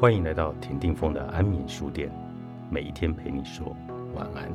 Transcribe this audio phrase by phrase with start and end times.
[0.00, 2.10] 欢迎来到田定峰的安眠书店，
[2.70, 3.76] 每一天陪你说
[4.14, 4.50] 晚安。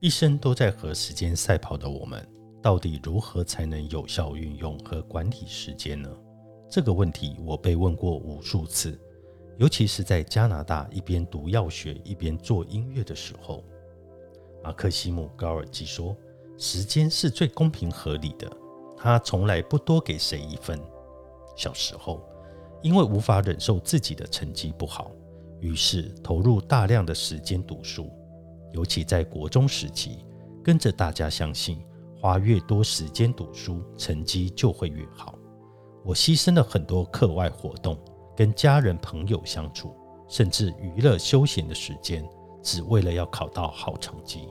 [0.00, 2.28] 一生都在和时间赛跑的我们，
[2.60, 6.10] 到底如何才能有效运用和管理时间呢？
[6.68, 9.00] 这个问题我被问过无数次，
[9.58, 13.62] 尤其是在加拿大一边读药学一边做音乐的时候。
[14.62, 16.16] 马克西姆·高尔基说
[16.56, 18.50] ：“时间是最公平合理的，
[18.96, 20.80] 他从来不多给谁一分。”
[21.56, 22.22] 小时候，
[22.82, 25.10] 因为无法忍受自己的成绩不好，
[25.60, 28.08] 于是投入大量的时间读书。
[28.72, 30.24] 尤其在国中时期，
[30.62, 31.84] 跟着大家相信，
[32.20, 35.36] 花越多时间读书，成绩就会越好。
[36.04, 37.98] 我牺牲了很多课外活动、
[38.38, 39.92] 跟家人朋友相处，
[40.28, 42.24] 甚至娱乐休闲的时间，
[42.62, 44.48] 只为了要考到好成绩。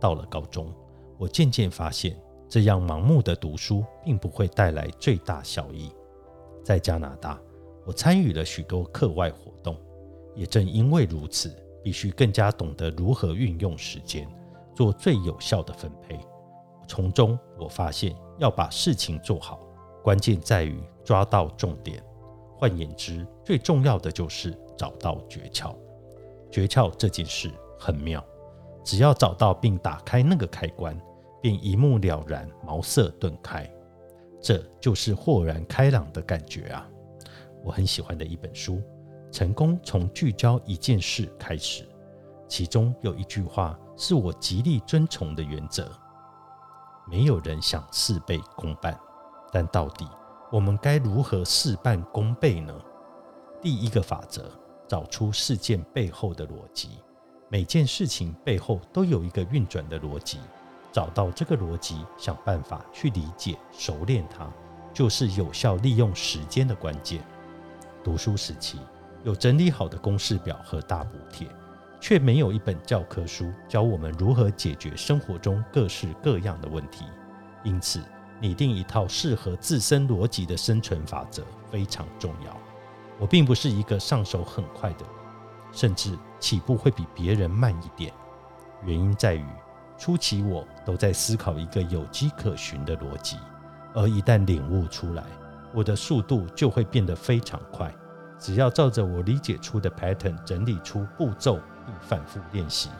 [0.00, 0.74] 到了高中，
[1.16, 5.92] 我渐渐发现，这样盲目的读书并不会带来最大效益。
[6.64, 7.40] 在加拿大，
[7.86, 9.76] 我参与了许多课外活动，
[10.34, 11.56] 也正因为如此。
[11.84, 14.26] 必须更加懂得如何运用时间，
[14.74, 16.18] 做最有效的分配。
[16.88, 19.60] 从中，我发现要把事情做好，
[20.02, 22.02] 关键在于抓到重点。
[22.56, 25.74] 换言之，最重要的就是找到诀窍。
[26.50, 28.24] 诀窍这件事很妙，
[28.84, 30.98] 只要找到并打开那个开关，
[31.42, 33.68] 便一目了然，茅塞顿开。
[34.40, 36.86] 这就是豁然开朗的感觉啊！
[37.64, 38.80] 我很喜欢的一本书。
[39.32, 41.88] 成功从聚焦一件事开始，
[42.46, 45.90] 其中有一句话是我极力遵从的原则：
[47.10, 48.96] 没有人想事倍功半，
[49.50, 50.06] 但到底
[50.54, 52.72] 我们该如何事半功倍呢？
[53.60, 54.48] 第一个法则：
[54.86, 56.90] 找出事件背后的逻辑。
[57.48, 60.38] 每件事情背后都有一个运转的逻辑，
[60.92, 64.48] 找到这个逻辑，想办法去理解、熟练它，
[64.92, 67.20] 就是有效利用时间的关键。
[68.04, 68.78] 读书时期。
[69.24, 71.48] 有整理好的公式表和大补帖，
[71.98, 77.06] 却没有一本教科书教我们如何解决生活中各式各样的问题。
[77.64, 78.00] 因此，
[78.40, 82.56] 拟定一套适合自身逻辑的生存法则非常重要。
[83.18, 85.08] 我并不是一个上手很快的人，
[85.72, 88.12] 甚至起步会比别人慢一点。
[88.84, 89.46] 原因在于，
[89.96, 93.38] 初期我都在思考一个有迹可循的逻辑，
[93.94, 95.24] 而一旦领悟出来，
[95.72, 97.94] 我的速度就会变得非常快。
[98.36, 102.90] 只要照着我理解出的 pattern 整理出步骤，并反复练习，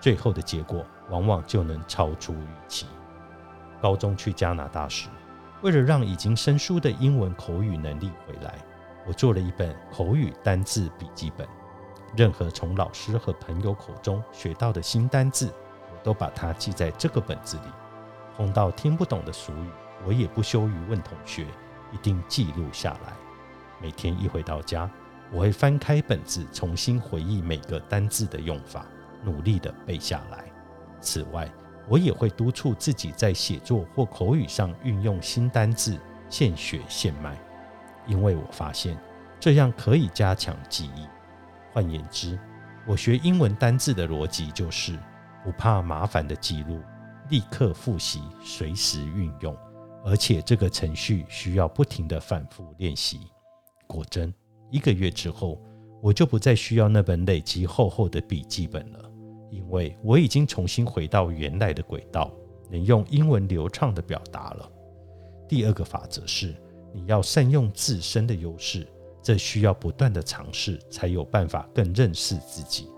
[0.00, 2.86] 最后的结果往往就能超出预期。
[3.80, 5.08] 高中去加拿大时，
[5.62, 8.54] 为了让已经生疏的英文口语能力回来，
[9.06, 11.46] 我做了一本口语单字笔记本。
[12.16, 15.52] 任何从老师和朋友口中学到的新单字，
[15.92, 17.64] 我都把它记在这个本子里。
[18.36, 19.70] 碰到听不懂的俗语，
[20.06, 21.46] 我也不羞于问同学，
[21.92, 23.12] 一定记录下来。
[23.80, 24.90] 每天一回到家，
[25.30, 28.86] 我会翻开本子，重新回忆每个单字的用法，
[29.22, 30.44] 努力的背下来。
[31.00, 31.50] 此外，
[31.88, 37.36] 我也会督促自己在写作或口语上运用新单字，现学现卖，
[38.06, 38.98] 因为我发现
[39.40, 41.06] 这样可以加强记忆。
[41.72, 42.38] 换言之，
[42.86, 44.98] 我学英文单字的逻辑就是
[45.44, 46.80] 不怕麻烦的记录，
[47.30, 49.56] 立刻复习，随时运用，
[50.04, 53.20] 而且这个程序需要不停的反复练习。
[53.86, 54.32] 果真，
[54.70, 55.58] 一个月之后，
[56.02, 59.07] 我就不再需要那本累积厚厚的笔记本了，
[59.50, 62.30] 因为我已经重新回到原来的轨道，
[62.70, 64.70] 能用英文流畅的表达了。
[65.48, 66.54] 第二个法则是，
[66.92, 68.86] 你要善用自身的优势，
[69.22, 72.88] 这需要不断的尝试，才有办法更认识自己。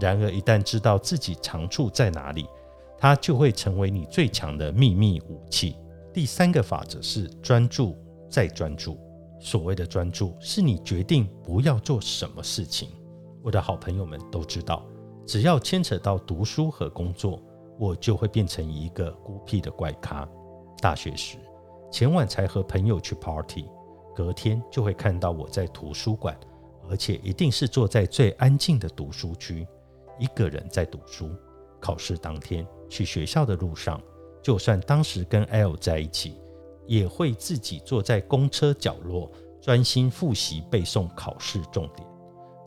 [0.00, 2.46] 然而，一旦知道自己长处在哪里，
[2.98, 5.76] 它就会成为你最强的秘密武器。
[6.12, 7.96] 第三个法则是专注
[8.28, 8.98] 再专注。
[9.40, 12.88] 所谓的专注，是你决定不要做什么事情。
[13.42, 14.86] 我的好朋友们都知道，
[15.26, 17.40] 只要牵扯到读书和工作，
[17.78, 20.28] 我就会变成一个孤僻的怪咖。
[20.80, 21.38] 大学时，
[21.90, 23.66] 前晚才和朋友去 party，
[24.14, 26.38] 隔天就会看到我在图书馆，
[26.88, 29.66] 而且一定是坐在最安静的读书区，
[30.18, 31.30] 一个人在读书。
[31.80, 34.00] 考试当天去学校的路上，
[34.42, 36.36] 就算当时跟 L 在一起。
[36.86, 42.06] 也会自己坐在公车角落，专心复习背诵考试重点。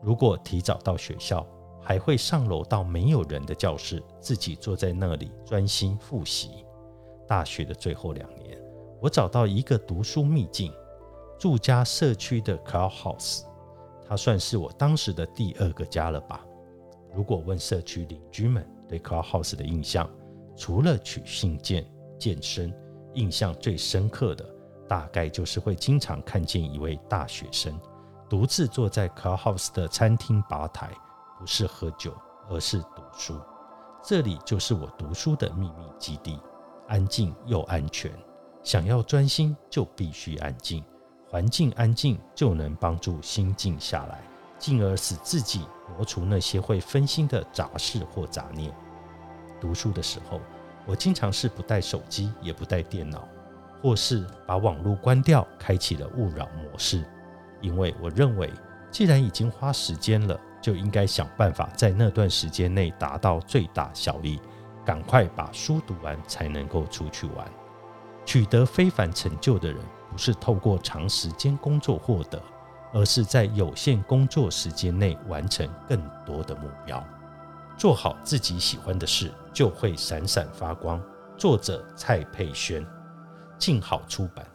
[0.02, 1.46] 如果提早到学校，
[1.88, 6.66] 还会上楼到没有人的教室，自己坐在那里专心复习。
[7.26, 8.62] 大学的最后两年，
[9.02, 10.74] 我找到一个读书秘境——
[11.40, 13.44] 住家社区的 Clubhouse，
[14.06, 16.46] 它算是我当时的第二个家了吧。
[17.16, 20.10] 如果问社区邻居们对 Clubhouse 的印象，
[20.58, 21.90] 除了取信件、
[22.20, 22.70] 健身，
[23.14, 24.46] 印象最深刻的
[24.90, 27.80] 大概就是会经常看见一位大学生
[28.30, 30.92] 独自坐在 Clubhouse 的餐厅吧台，
[31.38, 32.14] 不是喝酒，
[32.50, 33.40] 而是读书。
[34.04, 36.40] 这里就是我读书的秘密基地，
[36.88, 38.12] 安静又安全。
[38.64, 40.84] 想要专心，就必须安静。
[41.30, 44.22] 环境安静，就能帮助心静下来，
[44.58, 48.74] 进而使自己挪除那些会分心的杂事或杂念。
[49.60, 50.40] 读书的时候，
[50.86, 53.28] 我经常是不带手机，也不带电脑，
[53.82, 57.06] 或是把网络关掉，开启了勿扰模式。
[57.62, 58.52] 因为我认为，
[58.90, 64.40] 既然已经花时间了，就应该想办法在那段时间内达到最大效益，
[64.86, 67.48] 赶快把书读完，才能够出去玩。
[68.26, 69.80] 取得非凡成就的人，
[70.12, 72.42] 不是透过长时间工作获得，
[72.94, 77.02] 而是在有限工作时间内完成更多的目标。
[77.78, 81.02] 做好自己喜欢的事，就会闪闪发光。
[81.38, 82.86] 作者：蔡佩轩，
[83.60, 84.46] 静好出版。